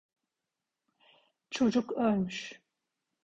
[1.51, 2.61] Çocuk ölmüş.